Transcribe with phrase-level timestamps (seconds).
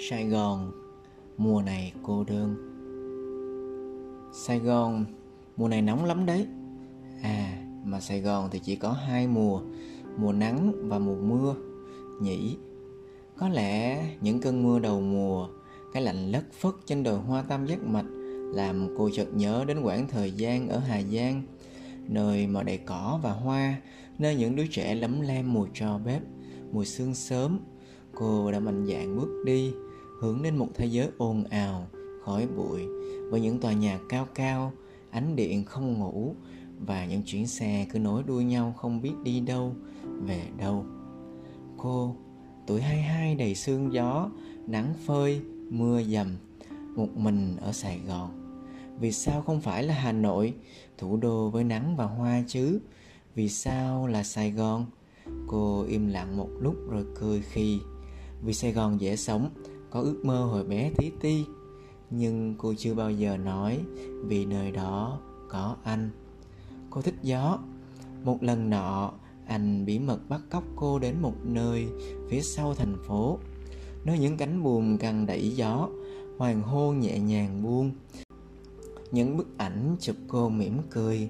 [0.00, 0.72] Sài Gòn,
[1.36, 2.56] mùa này cô đơn.
[4.32, 5.04] Sài Gòn,
[5.56, 6.46] mùa này nóng lắm đấy.
[7.22, 9.60] À mà Sài Gòn thì chỉ có hai mùa
[10.16, 11.54] Mùa nắng và mùa mưa,
[12.20, 12.56] Nhỉ?
[13.36, 15.48] Có lẽ những cơn mưa đầu mùa,
[15.92, 18.06] Cái lạnh lất phất trên đồi hoa tam giác mạch
[18.54, 21.42] Làm cô chợt nhớ đến quãng thời gian ở Hà Giang,
[22.08, 23.76] Nơi mà đầy cỏ và hoa,
[24.18, 26.22] Nơi những đứa trẻ lấm lem mùi trò bếp
[26.72, 27.58] Mùi sương sớm.
[28.14, 29.72] Cô đã mạnh dạn bước đi
[30.20, 31.86] hướng đến một thế giới ồn ào,
[32.24, 32.80] khói bụi,
[33.30, 34.72] với những tòa nhà cao cao,
[35.10, 36.34] ánh điện không ngủ
[36.86, 39.74] và những chuyến xe cứ nối đuôi nhau không biết đi đâu,
[40.26, 40.84] về đâu.
[41.76, 42.16] Cô,
[42.66, 44.30] tuổi 22 đầy sương gió,
[44.66, 45.40] nắng phơi,
[45.70, 46.36] mưa dầm,
[46.96, 48.30] một mình ở sài gòn.
[49.00, 50.54] Vì sao không phải là hà nội,
[50.98, 52.80] thủ đô với nắng và hoa chứ?
[53.34, 54.86] Vì sao là sài gòn?
[55.46, 57.78] Cô im lặng một lúc rồi cười khi
[58.42, 59.50] vì sài gòn dễ sống
[59.90, 61.44] có ước mơ hồi bé tí ti.
[62.10, 63.80] Nhưng cô chưa bao giờ nói
[64.24, 66.10] vì nơi đó có anh.
[66.90, 67.58] Cô thích gió.
[68.24, 69.12] Một lần nọ,
[69.46, 71.86] anh bí mật bắt cóc cô đến một nơi
[72.28, 73.38] phía sau thành phố.
[74.04, 75.88] Nơi những cánh buồm càng đẩy gió,
[76.38, 77.90] hoàng hôn nhẹ nhàng buông.
[79.10, 81.28] Những bức ảnh chụp cô mỉm cười,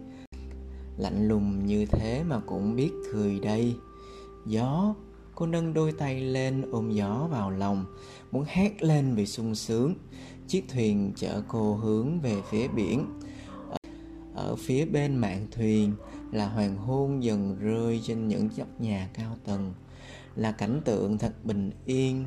[0.99, 3.77] lạnh lùng như thế mà cũng biết cười đây.
[4.47, 4.95] Gió
[5.39, 7.85] cô nâng đôi tay lên ôm gió vào lòng,
[8.31, 9.95] muốn hét lên vì sung sướng.
[10.49, 13.21] Chiếc thuyền chở cô hướng về phía biển.
[14.35, 15.93] Ở phía bên mạn thuyền
[16.33, 19.75] là hoàng hôn dần rơi trên những dốc nhà cao tầng.
[20.37, 22.25] Là cảnh tượng thật bình yên,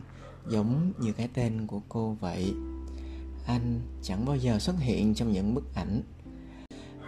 [0.48, 2.54] giống như cái tên của cô vậy.
[3.45, 6.02] Anh chẳng bao giờ xuất hiện trong những bức ảnh.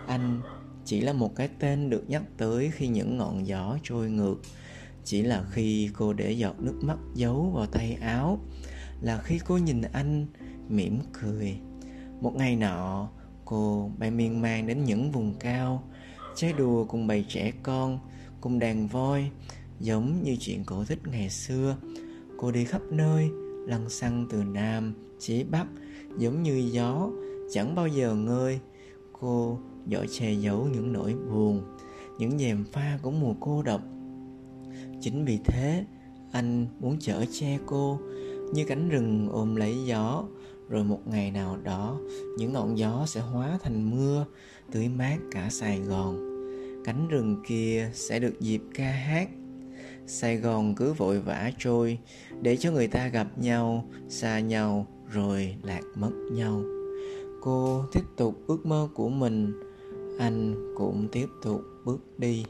[0.07, 0.41] Anh
[0.85, 4.35] chỉ là một cái tên được nhắc tới khi những ngọn gió trôi ngược
[5.03, 8.39] chỉ là khi cô để giọt nước mắt giấu vào tay áo
[9.01, 10.25] là khi cô nhìn anh
[10.69, 11.57] mỉm cười.
[12.21, 13.09] Một ngày nọ,
[13.45, 15.83] cô bay miên man đến những vùng cao.
[16.35, 17.99] Chơi đùa cùng bầy trẻ con,
[18.41, 19.31] cùng đàn voi,
[19.79, 21.77] giống như chuyện cổ tích ngày xưa.
[22.37, 23.29] Cô đi khắp nơi,
[23.67, 25.67] lăn xăng từ nam chí bắc,
[26.17, 27.09] giống như gió,
[27.51, 28.59] chẳng bao giờ ngơi.
[29.19, 31.63] Cô giỏi che giấu những nỗi buồn,
[32.19, 33.81] những dèm pha của mùa cô độc
[35.03, 35.85] chính vì thế,
[36.31, 37.99] anh muốn chở che cô
[38.53, 40.23] như cánh rừng ôm lấy gió.
[40.69, 41.99] Rồi một ngày nào đó,
[42.37, 44.25] những ngọn gió sẽ hóa thành mưa,
[44.71, 46.29] tưới mát cả sài gòn.
[46.85, 49.29] Cánh rừng kia sẽ được dịp ca hát.
[50.07, 51.99] Sài gòn cứ vội vã trôi
[52.41, 56.63] để cho người ta gặp nhau, xa nhau rồi lạc mất nhau.
[57.41, 59.53] Cô tiếp tục ước mơ của mình,
[60.19, 62.45] anh cũng tiếp tục bước đi.